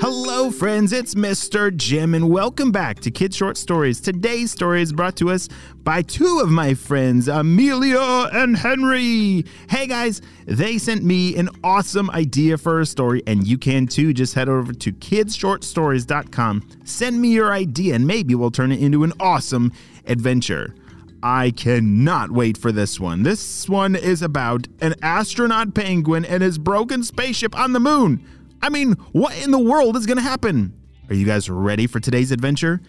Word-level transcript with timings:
Hello, 0.00 0.50
friends, 0.50 0.94
it's 0.94 1.14
Mr. 1.14 1.76
Jim, 1.76 2.14
and 2.14 2.30
welcome 2.30 2.72
back 2.72 3.00
to 3.00 3.10
Kid 3.10 3.34
Short 3.34 3.58
Stories. 3.58 4.00
Today's 4.00 4.50
story 4.50 4.80
is 4.80 4.94
brought 4.94 5.14
to 5.16 5.28
us 5.28 5.46
by 5.84 6.00
two 6.00 6.40
of 6.42 6.48
my 6.48 6.72
friends, 6.72 7.28
Amelia 7.28 8.30
and 8.32 8.56
Henry. 8.56 9.44
Hey, 9.68 9.86
guys, 9.86 10.22
they 10.46 10.78
sent 10.78 11.04
me 11.04 11.36
an 11.36 11.50
awesome 11.62 12.08
idea 12.12 12.56
for 12.56 12.80
a 12.80 12.86
story, 12.86 13.22
and 13.26 13.46
you 13.46 13.58
can 13.58 13.86
too. 13.86 14.14
Just 14.14 14.34
head 14.34 14.48
over 14.48 14.72
to 14.72 14.90
kidshortstories.com, 14.90 16.66
send 16.84 17.20
me 17.20 17.34
your 17.34 17.52
idea, 17.52 17.94
and 17.94 18.06
maybe 18.06 18.34
we'll 18.34 18.50
turn 18.50 18.72
it 18.72 18.80
into 18.80 19.04
an 19.04 19.12
awesome 19.20 19.70
adventure. 20.06 20.74
I 21.22 21.50
cannot 21.50 22.30
wait 22.30 22.56
for 22.56 22.72
this 22.72 22.98
one. 22.98 23.22
This 23.22 23.68
one 23.68 23.94
is 23.94 24.22
about 24.22 24.66
an 24.80 24.94
astronaut 25.02 25.74
penguin 25.74 26.24
and 26.24 26.42
his 26.42 26.56
broken 26.56 27.04
spaceship 27.04 27.54
on 27.54 27.74
the 27.74 27.80
moon. 27.80 28.24
I 28.62 28.68
mean, 28.68 28.92
what 29.12 29.36
in 29.42 29.50
the 29.50 29.58
world 29.58 29.96
is 29.96 30.06
going 30.06 30.18
to 30.18 30.22
happen? 30.22 30.74
Are 31.08 31.14
you 31.14 31.26
guys 31.26 31.48
ready 31.48 31.86
for 31.86 31.98
today's 31.98 32.30
adventure? 32.30 32.80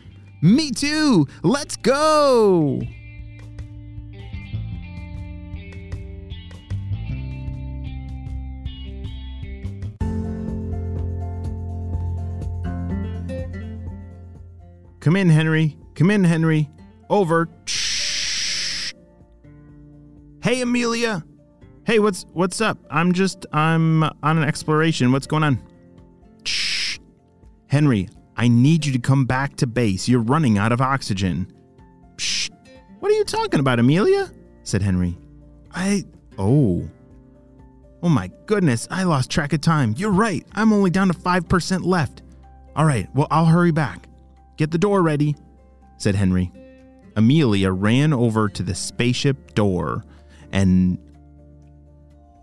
Me 0.42 0.72
too! 0.72 1.28
Let's 1.44 1.78
go! 1.78 2.82
Come 15.00 15.16
in, 15.16 15.30
Henry. 15.30 15.78
Come 15.96 16.12
in, 16.12 16.24
Henry. 16.24 16.70
Over. 17.10 17.50
Hey, 20.44 20.62
Amelia. 20.62 21.24
Hey, 21.91 22.00
what's 22.00 22.26
what's 22.31 22.62
up? 22.62 22.77
I'm 22.90 23.12
just 23.12 23.45
I'm 23.52 24.04
on 24.04 24.38
an 24.38 24.44
exploration. 24.45 25.12
What's 25.12 25.27
going 25.27 25.44
on? 25.44 25.62
Shh. 26.45 26.99
Henry, 27.68 28.07
I 28.38 28.48
need 28.48 28.85
you 28.85 28.93
to 28.93 28.99
come 28.99 29.26
back 29.26 29.57
to 29.57 29.68
base. 29.68 30.07
You're 30.07 30.21
running 30.21 30.57
out 30.57 30.71
of 30.71 30.79
oxygen. 30.79 31.51
Shh. 32.16 32.49
What 33.01 33.12
are 33.12 33.16
you 33.16 33.26
talking 33.26 33.60
about, 33.60 33.77
Amelia? 33.77 34.32
said 34.63 34.82
Henry. 34.82 35.18
I 35.74 36.05
oh. 36.38 36.90
Oh 38.01 38.07
my 38.07 38.32
goodness, 38.46 38.88
I 38.90 39.04
lost 39.04 39.29
track 39.29 39.51
of 39.51 39.60
time. 39.60 39.94
You're 39.98 40.12
right. 40.12 40.48
I'm 40.54 40.71
only 40.71 40.91
down 40.91 41.10
to 41.10 41.13
5% 41.13 41.84
left. 41.84 42.21
All 42.73 42.85
right, 42.85 43.13
well, 43.13 43.27
I'll 43.29 43.48
hurry 43.48 43.71
back. 43.71 44.07
Get 44.55 44.71
the 44.71 44.77
door 44.77 45.01
ready, 45.01 45.35
said 45.98 46.16
Henry. 46.16 46.54
Amelia 47.18 47.70
ran 47.70 48.13
over 48.13 48.48
to 48.48 48.63
the 48.63 48.76
spaceship 48.76 49.55
door 49.55 50.05
and 50.54 50.98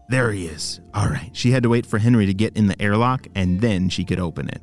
there 0.08 0.32
he 0.32 0.46
is. 0.46 0.80
All 0.94 1.08
right. 1.08 1.30
She 1.32 1.50
had 1.50 1.62
to 1.62 1.68
wait 1.68 1.86
for 1.86 1.98
Henry 1.98 2.26
to 2.26 2.34
get 2.34 2.56
in 2.56 2.66
the 2.66 2.80
airlock 2.80 3.26
and 3.34 3.60
then 3.60 3.88
she 3.88 4.04
could 4.04 4.18
open 4.18 4.48
it. 4.48 4.62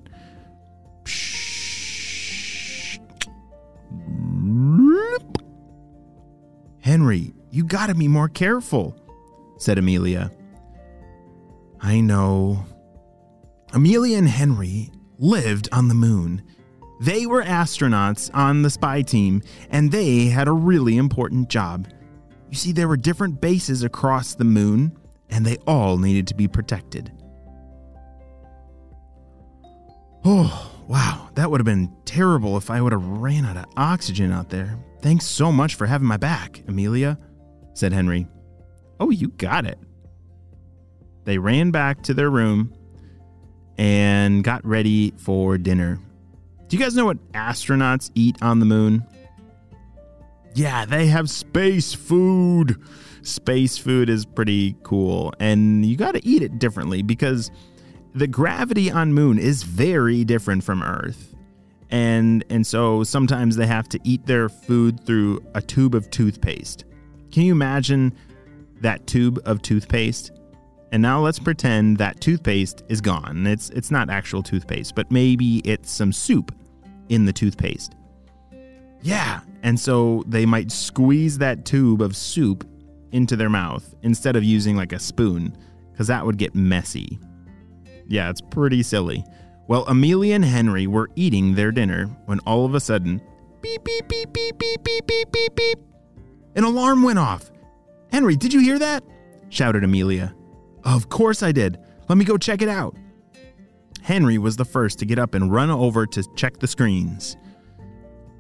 Henry, 6.82 7.34
you 7.50 7.64
gotta 7.64 7.96
be 7.96 8.08
more 8.08 8.30
careful, 8.30 8.96
said 9.58 9.78
Amelia. 9.78 10.32
I 11.82 12.00
know. 12.00 12.66
Amelia 13.74 14.18
and 14.18 14.28
Henry 14.28 14.92
lived 15.18 15.70
on 15.72 15.88
the 15.88 15.96
moon. 15.96 16.44
They 17.02 17.26
were 17.26 17.44
astronauts 17.44 18.30
on 18.34 18.62
the 18.62 18.70
spy 18.70 19.02
team, 19.02 19.42
and 19.70 19.92
they 19.92 20.26
had 20.26 20.48
a 20.48 20.54
really 20.54 20.98
important 20.98 21.50
job. 21.50 21.88
You 22.50 22.56
see, 22.56 22.72
there 22.72 22.88
were 22.88 22.98
different 22.98 23.42
bases 23.42 23.84
across 23.84 24.36
the 24.36 24.46
moon, 24.46 24.96
and 25.30 25.46
they 25.46 25.58
all 25.68 25.98
needed 25.98 26.28
to 26.28 26.36
be 26.36 26.48
protected. 26.48 27.12
Oh, 30.24 30.72
wow, 30.88 31.30
that 31.36 31.52
would 31.52 31.60
have 31.60 31.66
been 31.66 31.96
terrible 32.06 32.58
if 32.58 32.72
I 32.72 32.82
would 32.82 32.94
have 32.94 33.06
ran 33.06 33.46
out 33.46 33.58
of 33.58 33.66
oxygen 33.78 34.32
out 34.32 34.50
there. 34.50 34.78
Thanks 35.02 35.26
so 35.26 35.52
much 35.52 35.76
for 35.76 35.86
having 35.86 36.08
my 36.08 36.18
back, 36.18 36.64
Amelia, 36.68 37.20
said 37.74 37.94
Henry. 37.94 38.28
Oh, 39.00 39.12
you 39.12 39.28
got 39.30 39.66
it. 39.66 39.78
They 41.26 41.38
ran 41.38 41.72
back 41.72 42.02
to 42.04 42.14
their 42.14 42.30
room 42.30 42.74
and 43.78 44.44
got 44.44 44.66
ready 44.66 45.14
for 45.18 45.58
dinner. 45.58 46.00
Do 46.68 46.78
you 46.78 46.84
guys 46.84 46.96
know 46.96 47.06
what 47.06 47.32
astronauts 47.34 48.10
eat 48.16 48.38
on 48.42 48.60
the 48.60 48.66
moon? 48.66 49.06
Yeah, 50.56 50.86
they 50.86 51.08
have 51.08 51.30
space 51.30 51.94
food. 51.94 52.82
Space 53.24 53.78
food 53.78 54.10
is 54.10 54.26
pretty 54.26 54.78
cool, 54.84 55.34
and 55.40 55.86
you 55.86 55.98
got 55.98 56.14
to 56.14 56.26
eat 56.26 56.42
it 56.42 56.60
differently 56.60 57.02
because 57.02 57.52
the 58.14 58.28
gravity 58.28 58.90
on 58.90 59.14
moon 59.14 59.38
is 59.38 59.64
very 59.64 60.24
different 60.24 60.64
from 60.64 60.82
Earth. 60.82 61.36
And 61.92 62.46
and 62.50 62.66
so 62.66 63.04
sometimes 63.04 63.58
they 63.58 63.68
have 63.68 63.90
to 63.90 64.00
eat 64.06 64.26
their 64.26 64.48
food 64.48 65.06
through 65.06 65.44
a 65.56 65.62
tube 65.62 65.94
of 65.94 66.10
toothpaste. 66.10 66.86
Can 67.32 67.44
you 67.44 67.52
imagine 67.52 68.14
that 68.80 69.06
tube 69.08 69.42
of 69.46 69.62
toothpaste? 69.62 70.32
And 70.94 71.02
now 71.02 71.20
let's 71.20 71.40
pretend 71.40 71.98
that 71.98 72.22
toothpaste 72.22 72.84
is 72.88 73.02
gone. 73.02 73.46
It's 73.46 73.70
it's 73.72 73.92
not 73.92 74.10
actual 74.10 74.42
toothpaste, 74.42 74.96
but 74.96 75.12
maybe 75.12 75.58
it's 75.66 75.92
some 75.92 76.14
soup 76.14 76.56
in 77.10 77.26
the 77.26 77.34
toothpaste. 77.34 77.94
Yeah, 79.02 79.42
and 79.66 79.80
so 79.80 80.24
they 80.28 80.46
might 80.46 80.72
squeeze 80.72 81.40
that 81.40 81.66
tube 81.66 82.00
of 82.00 82.16
soup 82.16 82.70
into 83.12 83.36
their 83.36 83.50
mouth 83.50 83.96
instead 84.04 84.36
of 84.36 84.44
using 84.44 84.76
like 84.76 84.94
a 84.94 85.00
spoon, 85.00 85.58
because 85.92 86.06
that 86.06 86.24
would 86.24 86.38
get 86.38 86.54
messy. 86.54 87.20
Yeah, 88.08 88.30
it's 88.30 88.42
pretty 88.42 88.84
silly. 88.84 89.26
Well, 89.68 89.84
Amelia 89.88 90.36
and 90.36 90.46
Henry 90.46 90.86
were 90.86 91.10
eating 91.16 91.56
their 91.56 91.72
dinner 91.72 92.06
when 92.26 92.38
all 92.42 92.64
of 92.64 92.76
a 92.76 92.80
sudden, 92.80 93.20
beep, 93.62 93.84
beep, 93.84 94.08
beep, 94.08 94.32
beep, 94.32 94.60
beep, 94.60 94.84
beep, 94.84 95.08
beep, 95.08 95.32
beep, 95.32 95.56
beep, 95.56 95.80
an 96.56 96.64
alarm 96.64 97.02
went 97.02 97.18
off. 97.18 97.52
Henry, 98.12 98.36
did 98.36 98.54
you 98.54 98.60
hear 98.60 98.78
that? 98.78 99.04
shouted 99.50 99.84
Amelia. 99.84 100.36
Of 100.84 101.10
course 101.10 101.42
I 101.42 101.52
did. 101.52 101.80
Let 102.08 102.20
me 102.20 102.26
go 102.26 102.38
check 102.38 102.62
it 102.62 102.70
out. 102.70 102.96
Henry 104.04 104.38
was 104.38 104.58
the 104.58 104.66
first 104.66 105.00
to 105.00 105.08
get 105.08 105.18
up 105.18 105.34
and 105.34 105.52
run 105.52 105.72
over 105.72 106.06
to 106.06 106.24
check 106.36 106.60
the 106.60 106.68
screens. 106.68 107.36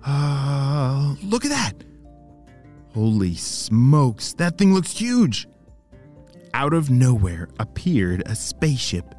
Uh, 0.06 1.16
look 1.24 1.46
at 1.46 1.50
that. 1.50 1.74
Holy 2.94 3.36
smokes, 3.36 4.34
that 4.34 4.58
thing 4.58 4.74
looks 4.74 4.92
huge. 4.92 5.48
Out 6.54 6.74
of 6.74 6.90
nowhere 6.90 7.50
appeared 7.60 8.24
a 8.26 8.36
spaceship 8.36 9.16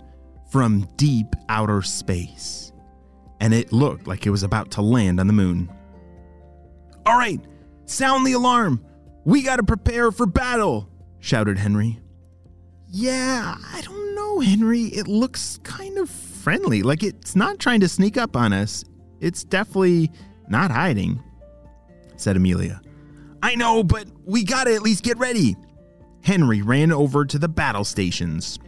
from 0.50 0.88
deep 0.96 1.26
outer 1.48 1.82
space, 1.82 2.72
and 3.40 3.52
it 3.52 3.72
looked 3.72 4.06
like 4.06 4.26
it 4.26 4.30
was 4.30 4.42
about 4.42 4.70
to 4.72 4.82
land 4.82 5.20
on 5.20 5.26
the 5.26 5.32
moon. 5.32 5.70
All 7.04 7.18
right, 7.18 7.40
sound 7.84 8.26
the 8.26 8.32
alarm. 8.32 8.82
We 9.24 9.42
got 9.42 9.56
to 9.56 9.64
prepare 9.64 10.10
for 10.12 10.24
battle, 10.24 10.88
shouted 11.18 11.58
Henry. 11.58 12.00
Yeah, 12.88 13.56
I 13.72 13.80
don't 13.82 14.14
know, 14.14 14.40
Henry. 14.40 14.84
It 14.84 15.08
looks 15.08 15.58
kind 15.64 15.98
of 15.98 16.08
friendly, 16.08 16.82
like 16.82 17.02
it's 17.02 17.36
not 17.36 17.58
trying 17.58 17.80
to 17.80 17.88
sneak 17.88 18.16
up 18.16 18.36
on 18.36 18.52
us. 18.52 18.84
It's 19.20 19.44
definitely 19.44 20.10
not 20.48 20.70
hiding, 20.70 21.22
said 22.16 22.36
Amelia. 22.36 22.80
I 23.42 23.54
know, 23.54 23.82
but 23.84 24.06
we 24.24 24.44
gotta 24.44 24.74
at 24.74 24.82
least 24.82 25.04
get 25.04 25.18
ready. 25.18 25.56
Henry 26.22 26.62
ran 26.62 26.90
over 26.90 27.24
to 27.24 27.38
the 27.38 27.48
battle 27.48 27.84
stations. 27.84 28.58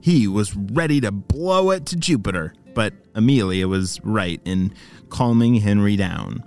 He 0.00 0.26
was 0.26 0.56
ready 0.56 1.00
to 1.02 1.12
blow 1.12 1.70
it 1.70 1.86
to 1.86 1.96
Jupiter, 1.96 2.54
but 2.74 2.94
Amelia 3.14 3.68
was 3.68 4.00
right 4.02 4.40
in 4.44 4.74
calming 5.10 5.56
Henry 5.56 5.96
down. 5.96 6.42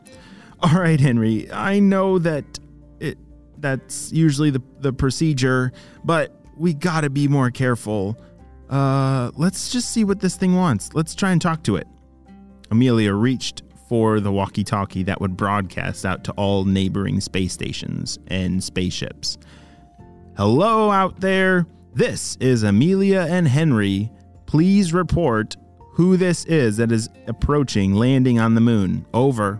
All 0.61 0.79
right, 0.79 0.99
Henry, 0.99 1.51
I 1.51 1.79
know 1.79 2.17
that 2.19 2.59
it 2.99 3.17
that's 3.59 4.11
usually 4.11 4.49
the, 4.49 4.61
the 4.79 4.91
procedure, 4.91 5.71
but 6.03 6.35
we 6.57 6.73
gotta 6.73 7.09
be 7.09 7.27
more 7.27 7.51
careful. 7.51 8.17
Uh, 8.69 9.31
let's 9.35 9.69
just 9.69 9.91
see 9.91 10.03
what 10.03 10.19
this 10.19 10.35
thing 10.35 10.55
wants. 10.55 10.93
Let's 10.93 11.13
try 11.13 11.31
and 11.31 11.41
talk 11.41 11.63
to 11.63 11.75
it. 11.75 11.87
Amelia 12.71 13.13
reached 13.13 13.61
for 13.87 14.19
the 14.19 14.31
walkie 14.31 14.63
talkie 14.63 15.03
that 15.03 15.21
would 15.21 15.37
broadcast 15.37 16.05
out 16.05 16.23
to 16.23 16.31
all 16.33 16.65
neighboring 16.65 17.21
space 17.21 17.53
stations 17.53 18.17
and 18.27 18.63
spaceships. 18.63 19.37
Hello 20.37 20.89
out 20.91 21.19
there. 21.19 21.65
This 21.93 22.35
is 22.41 22.63
Amelia 22.63 23.27
and 23.29 23.47
Henry. 23.47 24.11
Please 24.45 24.93
report 24.93 25.55
who 25.93 26.17
this 26.17 26.43
is 26.45 26.77
that 26.77 26.91
is 26.91 27.09
approaching 27.27 27.93
landing 27.93 28.39
on 28.39 28.53
the 28.53 28.61
moon. 28.61 29.05
Over. 29.13 29.59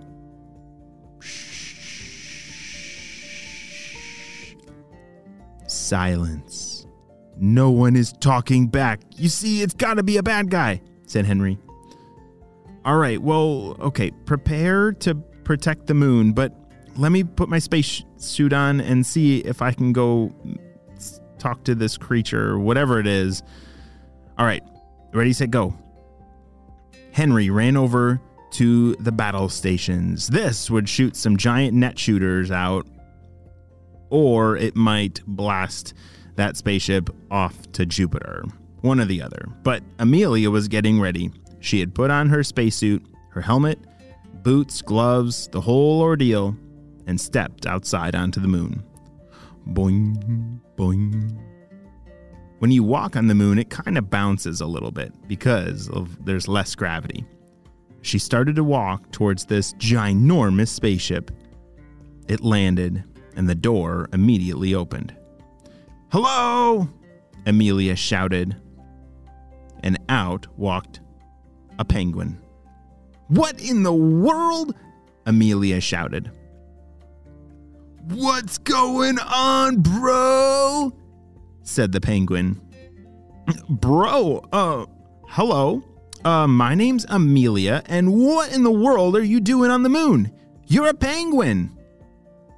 Silence. 5.68 6.88
No 7.38 7.70
one 7.70 7.96
is 7.96 8.12
talking 8.14 8.68
back. 8.68 9.02
You 9.16 9.30
see, 9.30 9.62
it's 9.62 9.74
gotta 9.74 10.04
be 10.04 10.18
a 10.18 10.24
bad 10.24 10.50
guy, 10.50 10.82
said 11.06 11.26
Henry. 11.26 11.58
All 12.86 12.98
right, 12.98 13.20
well, 13.20 13.76
okay, 13.80 14.12
prepare 14.12 14.92
to 14.92 15.16
protect 15.44 15.88
the 15.88 15.96
moon, 15.96 16.34
but 16.34 16.54
let 16.98 17.12
me 17.12 17.24
put 17.24 17.50
my 17.50 17.58
space 17.58 18.04
suit 18.18 18.54
on 18.54 18.80
and 18.80 19.04
see 19.04 19.40
if 19.40 19.64
I 19.64 19.72
can 19.72 19.92
go 19.92 20.32
talk 21.40 21.64
to 21.64 21.74
this 21.74 21.98
creature, 21.98 22.60
whatever 22.60 23.00
it 23.00 23.08
is. 23.08 23.42
All 24.38 24.46
right, 24.46 24.62
ready, 25.14 25.34
set, 25.34 25.50
go. 25.50 25.76
Henry 27.12 27.50
ran 27.50 27.76
over 27.76 28.22
to 28.52 28.96
the 28.98 29.12
battle 29.12 29.50
stations. 29.50 30.28
This 30.28 30.70
would 30.70 30.88
shoot 30.88 31.16
some 31.16 31.38
giant 31.38 31.74
net 31.76 31.98
shooters 31.98 32.52
out, 32.52 32.86
or 34.12 34.58
it 34.58 34.76
might 34.76 35.22
blast 35.26 35.96
that 36.36 36.56
spaceship 36.56 37.10
off 37.32 37.72
to 37.72 37.86
Jupiter. 37.86 38.44
One 38.82 39.00
or 39.00 39.06
the 39.06 39.24
other. 39.24 39.48
But 39.64 39.82
Amelia 39.98 40.52
was 40.52 40.68
getting 40.68 41.02
ready. 41.02 41.32
She 41.66 41.80
had 41.80 41.96
put 41.96 42.12
on 42.12 42.30
her 42.30 42.44
spacesuit, 42.44 43.04
her 43.30 43.42
helmet, 43.42 43.80
boots, 44.44 44.84
gloves, 44.84 45.48
the 45.48 45.62
whole 45.62 46.00
ordeal, 46.00 46.56
and 47.08 47.20
stepped 47.20 47.66
outside 47.66 48.14
onto 48.14 48.40
the 48.40 48.48
moon. 48.48 48.84
Boing, 49.70 50.60
boing. 50.78 51.36
When 52.60 52.70
you 52.70 52.84
walk 52.84 53.16
on 53.16 53.26
the 53.26 53.34
moon, 53.34 53.58
it 53.58 53.72
kind 53.72 53.98
of 53.98 54.12
bounces 54.12 54.62
a 54.62 54.68
little 54.68 54.92
bit 54.92 55.12
because 55.28 55.90
of 55.90 56.24
there's 56.24 56.48
less 56.48 56.76
gravity. 56.76 57.26
She 58.04 58.20
started 58.20 58.56
to 58.58 58.64
walk 58.64 59.12
towards 59.12 59.46
this 59.46 59.74
ginormous 59.74 60.68
spaceship. 60.68 61.32
It 62.28 62.42
landed, 62.42 63.04
and 63.36 63.50
the 63.50 63.56
door 63.56 64.08
immediately 64.14 64.76
opened. 64.76 65.16
Hello! 66.12 66.88
Amelia 67.48 67.96
shouted. 67.96 68.56
And 69.82 69.98
out 70.10 70.46
walked 70.60 71.00
a 71.80 71.86
penguin. 71.86 72.40
What 73.28 73.60
in 73.62 73.84
the 73.84 73.94
world? 73.94 74.76
Amelia 75.26 75.82
shouted. 75.82 76.32
What's 78.10 78.58
going 78.60 79.18
on, 79.20 79.82
bro? 79.82 80.94
said 81.64 81.92
the 81.92 82.00
penguin. 82.02 82.62
Bro, 83.70 84.46
uh, 84.54 84.86
hello. 85.28 85.84
Uh, 86.24 86.48
my 86.48 86.74
name's 86.74 87.06
Amelia, 87.10 87.84
and 87.88 88.14
what 88.14 88.52
in 88.54 88.64
the 88.64 88.72
world 88.72 89.16
are 89.16 89.24
you 89.24 89.40
doing 89.40 89.70
on 89.72 89.84
the 89.84 89.90
moon? 89.90 90.32
You're 90.68 90.88
a 90.88 90.94
penguin. 90.94 91.76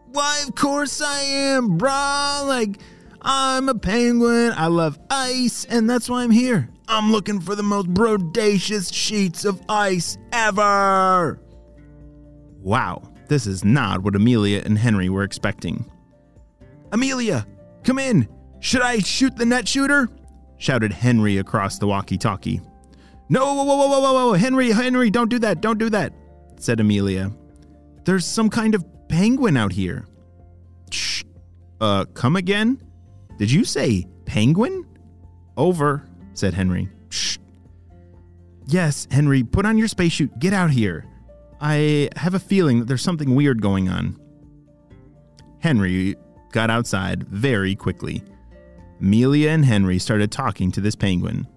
Why, 0.08 0.44
of 0.48 0.56
course 0.56 1.02
I 1.02 1.22
am, 1.22 1.78
bro. 1.78 2.44
Like, 2.46 2.80
I'm 3.22 3.68
a 3.68 3.75
penguin. 3.75 4.54
I 4.56 4.68
love 4.68 4.98
ice, 5.10 5.66
and 5.66 5.90
that's 5.90 6.10
why 6.10 6.24
I'm 6.24 6.31
here. 6.31 6.69
I'm 6.88 7.12
looking 7.12 7.42
for 7.42 7.56
the 7.56 7.63
most 7.63 7.89
brodacious 7.89 8.89
sheets 8.89 9.44
of 9.44 9.62
ice 9.68 10.18
ever. 10.31 11.39
Wow, 12.62 13.01
this 13.28 13.45
is 13.45 13.66
not 13.66 14.04
what 14.04 14.16
Amelia 14.16 14.62
and 14.63 14.78
Henry 14.78 15.10
were 15.10 15.24
expecting. 15.24 15.89
Amelia, 16.92 17.45
come 17.84 18.00
in. 18.00 18.28
Should 18.60 18.81
I 18.81 19.00
shoot 19.00 19.36
the 19.36 19.45
net 19.45 19.68
shooter? 19.68 20.10
shouted 20.57 20.92
Henry 20.92 21.38
across 21.38 21.78
the 21.78 21.88
walkie 21.88 22.18
talkie. 22.18 22.62
No, 23.30 23.54
whoa, 23.54 23.63
whoa, 23.63 23.75
whoa, 23.75 24.00
whoa, 24.00 24.13
whoa, 24.13 24.33
Henry, 24.33 24.72
Henry, 24.72 25.10
don't 25.10 25.30
do 25.30 25.40
that, 25.40 25.62
don't 25.62 25.78
do 25.78 25.90
that, 25.90 26.13
said 26.57 26.80
Amelia. 26.80 27.31
There's 28.06 28.25
some 28.25 28.50
kind 28.50 28.74
of 28.74 28.86
penguin 29.10 29.57
out 29.57 29.74
here. 29.74 30.07
Shh. 30.92 31.24
Uh, 31.81 32.06
come 32.06 32.38
again? 32.38 32.81
Did 33.38 33.51
you 33.51 33.66
say 33.66 34.07
penguin? 34.25 34.86
Over, 35.57 36.06
said 36.38 36.54
Henry. 36.54 36.88
Shh. 37.10 37.38
Yes, 38.68 39.07
Henry, 39.10 39.44
put 39.44 39.66
on 39.66 39.78
your 39.78 39.88
spacesuit. 39.88 40.38
Get 40.39 40.54
out 40.54 40.69
here. 40.69 41.06
I 41.60 42.10
have 42.16 42.34
a 42.34 42.39
feeling 42.39 42.80
that 42.80 42.86
there's 42.86 43.01
something 43.01 43.34
weird 43.34 43.62
going 43.62 43.89
on. 43.89 44.19
Henry 45.60 46.16
got 46.51 46.69
outside 46.69 47.24
very 47.28 47.75
quickly. 47.75 48.24
Amelia 49.01 49.50
and 49.50 49.66
Henry 49.66 50.00
started 50.00 50.31
talking 50.31 50.72
to 50.72 50.81
this 50.81 50.95
penguin. 50.95 51.48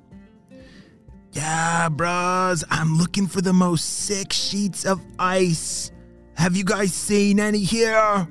Yeah, 1.33 1.89
bros, 1.89 2.65
I'm 2.71 2.97
looking 2.97 3.27
for 3.27 3.41
the 3.41 3.53
most 3.53 3.85
sick 3.85 4.33
sheets 4.33 4.85
of 4.85 5.01
ice. 5.19 5.93
Have 6.35 6.57
you 6.57 6.65
guys 6.65 6.93
seen 6.93 7.39
any 7.39 7.61
here? 7.61 8.27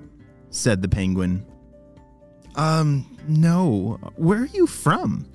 said 0.49 0.81
the 0.81 0.89
penguin. 0.89 1.45
Um, 2.55 3.17
no. 3.27 3.99
Where 4.15 4.41
are 4.41 4.47
you 4.47 4.65
from? 4.67 5.27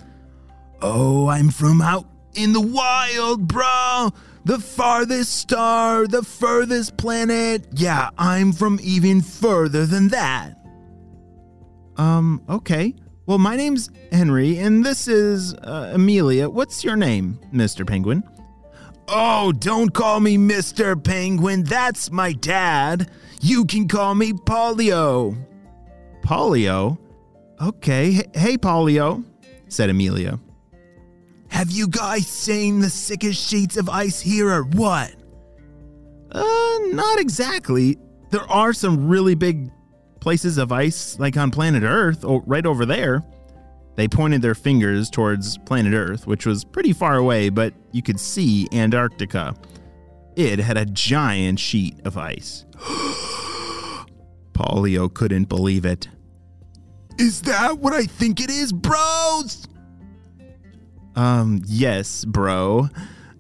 Oh, 0.87 1.29
I'm 1.29 1.49
from 1.49 1.81
out 1.81 2.05
in 2.35 2.53
the 2.53 2.61
wild, 2.61 3.49
bro. 3.49 4.11
The 4.45 4.59
farthest 4.59 5.35
star, 5.35 6.07
the 6.07 6.23
furthest 6.23 6.99
planet. 6.99 7.67
Yeah, 7.73 8.11
I'm 8.19 8.53
from 8.53 8.79
even 8.83 9.23
further 9.23 9.87
than 9.87 10.09
that. 10.09 10.59
Um, 11.97 12.43
okay. 12.51 12.95
Well, 13.25 13.39
my 13.39 13.57
name's 13.57 13.89
Henry, 14.13 14.59
and 14.59 14.85
this 14.85 15.09
is 15.09 15.55
uh, 15.55 15.93
Amelia. 15.95 16.51
What's 16.51 16.85
your 16.85 16.97
name, 16.97 17.41
Mr. 17.51 17.87
Penguin? 17.87 18.23
Oh, 19.09 19.53
don't 19.53 19.95
call 19.95 20.21
me 20.21 20.37
Mr. 20.37 21.03
Penguin. 21.03 21.65
That's 21.65 22.11
my 22.11 22.35
dad. 22.35 23.11
You 23.41 23.65
can 23.65 23.89
call 23.89 24.15
me 24.15 24.35
Polio. 24.35 25.35
Polio? 26.21 26.99
Okay. 27.59 28.21
Hey, 28.35 28.59
Polio, 28.59 29.25
said 29.69 29.89
Amelia. 29.89 30.39
Have 31.55 31.71
you 31.71 31.87
guys 31.87 32.27
seen 32.27 32.81
the 32.81 32.91
sickest 32.91 33.41
sheets 33.49 33.77
of 33.77 33.89
ice 33.89 34.21
here 34.21 34.51
or 34.51 34.65
what? 34.65 35.15
Uh, 36.33 36.79
not 36.87 37.21
exactly. 37.21 37.97
There 38.31 38.51
are 38.51 38.73
some 38.73 39.07
really 39.07 39.37
big 39.37 39.71
places 40.19 40.59
of 40.59 40.73
ice, 40.73 41.17
like 41.21 41.37
on 41.37 41.53
planet 41.53 41.85
Earth, 41.85 42.25
oh, 42.25 42.43
right 42.45 42.67
over 42.67 42.85
there. 42.85 43.23
They 43.95 44.09
pointed 44.09 44.43
their 44.43 44.57
fingers 44.57 45.09
towards 45.09 45.57
planet 45.59 45.95
Earth, 45.95 46.27
which 46.27 46.45
was 46.45 46.65
pretty 46.65 46.93
far 46.93 47.19
away, 47.19 47.51
but 47.51 47.73
you 47.93 48.03
could 48.03 48.19
see 48.19 48.67
Antarctica. 48.73 49.55
It 50.35 50.59
had 50.59 50.77
a 50.77 50.85
giant 50.85 51.61
sheet 51.61 52.01
of 52.05 52.19
ice. 52.19 52.65
Polio 54.55 55.15
couldn't 55.15 55.45
believe 55.45 55.85
it. 55.85 56.09
Is 57.17 57.43
that 57.43 57.79
what 57.79 57.93
I 57.93 58.07
think 58.07 58.41
it 58.41 58.51
is, 58.51 58.73
bros? 58.73 59.69
Um, 61.17 61.63
yes, 61.67 62.25
bro, 62.25 62.89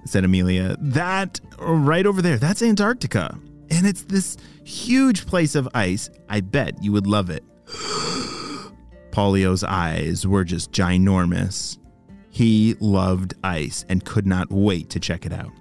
said 0.04 0.24
Amelia. 0.24 0.76
That 0.78 1.40
right 1.58 2.06
over 2.06 2.22
there, 2.22 2.38
that's 2.38 2.62
Antarctica. 2.62 3.38
And 3.70 3.86
it's 3.86 4.02
this 4.02 4.36
huge 4.64 5.26
place 5.26 5.54
of 5.54 5.68
ice. 5.74 6.10
I 6.28 6.40
bet 6.40 6.82
you 6.82 6.92
would 6.92 7.06
love 7.06 7.30
it. 7.30 7.44
Polio's 9.10 9.64
eyes 9.64 10.26
were 10.26 10.44
just 10.44 10.72
ginormous. 10.72 11.78
He 12.30 12.74
loved 12.80 13.34
ice 13.44 13.84
and 13.88 14.04
could 14.04 14.26
not 14.26 14.50
wait 14.50 14.90
to 14.90 15.00
check 15.00 15.24
it 15.24 15.32
out. 15.32 15.52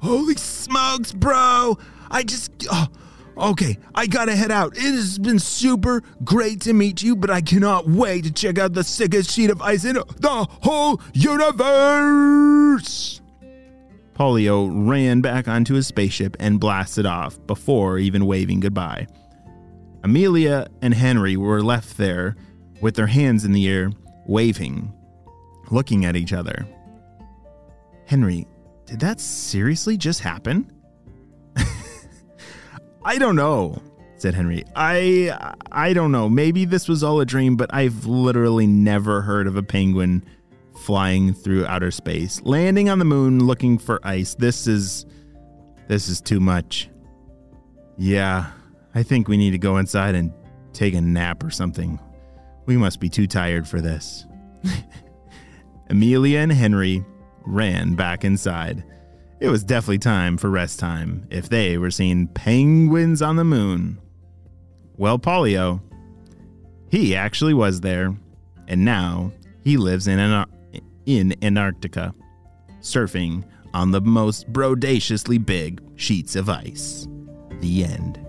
Holy 0.00 0.34
smokes, 0.34 1.12
bro! 1.12 1.78
I 2.10 2.22
just. 2.24 2.50
Oh, 2.70 2.88
okay, 3.36 3.78
I 3.94 4.06
gotta 4.06 4.36
head 4.36 4.50
out. 4.50 4.76
It 4.76 4.94
has 4.94 5.18
been 5.18 5.38
super 5.38 6.02
great 6.24 6.60
to 6.62 6.72
meet 6.72 7.02
you, 7.02 7.16
but 7.16 7.30
I 7.30 7.40
cannot 7.40 7.88
wait 7.88 8.24
to 8.24 8.32
check 8.32 8.58
out 8.58 8.72
the 8.72 8.84
sickest 8.84 9.30
sheet 9.30 9.50
of 9.50 9.62
ice 9.62 9.84
in 9.84 9.94
the 9.94 10.46
whole 10.62 11.00
universe! 11.12 13.20
Polio 14.14 14.88
ran 14.88 15.20
back 15.20 15.48
onto 15.48 15.74
his 15.74 15.86
spaceship 15.86 16.36
and 16.38 16.60
blasted 16.60 17.06
off 17.06 17.44
before 17.46 17.98
even 17.98 18.26
waving 18.26 18.60
goodbye. 18.60 19.06
Amelia 20.04 20.66
and 20.82 20.92
Henry 20.92 21.36
were 21.36 21.62
left 21.62 21.96
there 21.96 22.36
with 22.80 22.94
their 22.94 23.06
hands 23.06 23.44
in 23.44 23.52
the 23.52 23.68
air, 23.68 23.90
waving, 24.26 24.92
looking 25.70 26.04
at 26.04 26.16
each 26.16 26.32
other. 26.32 26.66
Henry, 28.06 28.46
did 28.84 29.00
that 29.00 29.20
seriously 29.20 29.96
just 29.96 30.20
happen? 30.20 30.70
I 33.04 33.18
don't 33.18 33.36
know, 33.36 33.80
said 34.16 34.34
Henry. 34.34 34.64
I 34.76 35.54
I 35.70 35.92
don't 35.92 36.12
know. 36.12 36.28
Maybe 36.28 36.64
this 36.64 36.88
was 36.88 37.02
all 37.02 37.20
a 37.20 37.26
dream, 37.26 37.56
but 37.56 37.72
I've 37.74 38.06
literally 38.06 38.66
never 38.66 39.22
heard 39.22 39.46
of 39.46 39.56
a 39.56 39.62
penguin 39.62 40.24
flying 40.78 41.32
through 41.34 41.66
outer 41.66 41.90
space, 41.90 42.40
landing 42.42 42.88
on 42.88 42.98
the 42.98 43.04
moon 43.04 43.44
looking 43.44 43.78
for 43.78 44.00
ice. 44.04 44.34
This 44.34 44.66
is 44.66 45.06
this 45.88 46.08
is 46.08 46.20
too 46.20 46.40
much. 46.40 46.88
Yeah, 47.98 48.50
I 48.94 49.02
think 49.02 49.28
we 49.28 49.36
need 49.36 49.50
to 49.50 49.58
go 49.58 49.78
inside 49.78 50.14
and 50.14 50.32
take 50.72 50.94
a 50.94 51.00
nap 51.00 51.42
or 51.44 51.50
something. 51.50 51.98
We 52.66 52.76
must 52.76 53.00
be 53.00 53.08
too 53.08 53.26
tired 53.26 53.66
for 53.66 53.80
this. 53.80 54.26
Amelia 55.90 56.38
and 56.38 56.52
Henry 56.52 57.04
ran 57.44 57.94
back 57.94 58.24
inside. 58.24 58.84
It 59.42 59.50
was 59.50 59.64
definitely 59.64 59.98
time 59.98 60.36
for 60.36 60.48
rest 60.48 60.78
time 60.78 61.26
if 61.28 61.48
they 61.48 61.76
were 61.76 61.90
seeing 61.90 62.28
penguins 62.28 63.20
on 63.20 63.34
the 63.34 63.42
moon. 63.42 63.98
Well, 64.96 65.18
Polio, 65.18 65.80
he 66.92 67.16
actually 67.16 67.52
was 67.52 67.80
there, 67.80 68.14
and 68.68 68.84
now 68.84 69.32
he 69.64 69.76
lives 69.76 70.06
in, 70.06 70.20
Anar- 70.20 70.46
in 71.06 71.34
Antarctica, 71.42 72.14
surfing 72.82 73.42
on 73.74 73.90
the 73.90 74.00
most 74.00 74.46
brodaciously 74.52 75.38
big 75.38 75.82
sheets 75.96 76.36
of 76.36 76.48
ice. 76.48 77.08
The 77.58 77.82
end. 77.82 78.24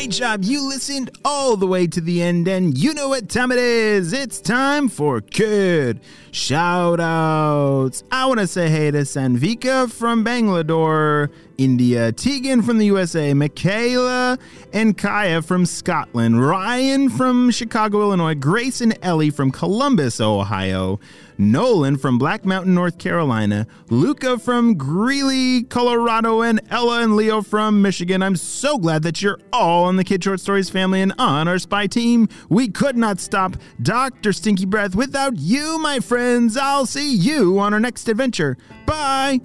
Great 0.00 0.12
job. 0.12 0.44
You 0.44 0.66
listened 0.66 1.10
all 1.26 1.58
the 1.58 1.66
way 1.66 1.86
to 1.86 2.00
the 2.00 2.22
end, 2.22 2.48
and 2.48 2.78
you 2.78 2.94
know 2.94 3.10
what 3.10 3.28
time 3.28 3.52
it 3.52 3.58
is. 3.58 4.14
It's 4.14 4.40
time 4.40 4.88
for 4.88 5.20
Kid 5.20 6.00
shout 6.32 7.00
outs. 7.00 8.04
I 8.10 8.26
want 8.26 8.40
to 8.40 8.46
say 8.46 8.68
hey 8.68 8.90
to 8.90 8.98
Sanvika 8.98 9.90
from 9.90 10.24
Bangalore, 10.24 11.30
India, 11.58 12.12
Tegan 12.12 12.62
from 12.62 12.78
the 12.78 12.86
USA, 12.86 13.34
Michaela 13.34 14.38
and 14.72 14.96
Kaya 14.96 15.42
from 15.42 15.66
Scotland, 15.66 16.44
Ryan 16.44 17.08
from 17.08 17.50
Chicago, 17.50 18.00
Illinois, 18.00 18.34
Grace 18.34 18.80
and 18.80 18.96
Ellie 19.02 19.30
from 19.30 19.50
Columbus, 19.50 20.20
Ohio. 20.20 21.00
Nolan 21.40 21.96
from 21.96 22.18
Black 22.18 22.44
Mountain, 22.44 22.74
North 22.74 22.98
Carolina, 22.98 23.66
Luca 23.88 24.38
from 24.38 24.74
Greeley, 24.74 25.62
Colorado, 25.64 26.42
and 26.42 26.60
Ella 26.70 27.02
and 27.02 27.16
Leo 27.16 27.40
from 27.40 27.80
Michigan. 27.80 28.22
I'm 28.22 28.36
so 28.36 28.76
glad 28.76 29.02
that 29.04 29.22
you're 29.22 29.40
all 29.52 29.84
on 29.84 29.96
the 29.96 30.04
Kid 30.04 30.22
Short 30.22 30.38
Stories 30.38 30.68
family 30.68 31.00
and 31.00 31.14
on 31.18 31.48
our 31.48 31.58
spy 31.58 31.86
team. 31.86 32.28
We 32.50 32.68
could 32.68 32.96
not 32.96 33.18
stop 33.20 33.56
Dr. 33.80 34.32
Stinky 34.34 34.66
Breath 34.66 34.94
without 34.94 35.36
you, 35.36 35.78
my 35.78 36.00
friends. 36.00 36.56
I'll 36.56 36.86
see 36.86 37.14
you 37.14 37.58
on 37.58 37.72
our 37.72 37.80
next 37.80 38.08
adventure. 38.08 38.58
Bye. 38.84 39.40